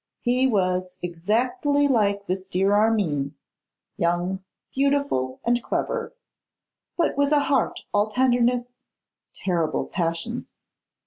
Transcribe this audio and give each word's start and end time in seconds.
He 0.21 0.47
was 0.47 0.97
exactly 1.03 1.87
like 1.87 2.25
this 2.25 2.47
dear 2.47 2.73
Armine, 2.73 3.35
young, 3.97 4.43
beautiful, 4.73 5.39
and 5.45 5.61
clever, 5.61 6.11
but 6.97 7.15
with 7.15 7.31
a 7.31 7.41
heart 7.41 7.81
all 7.93 8.07
tenderness, 8.07 8.63
terrible 9.31 9.85
passions. 9.85 10.57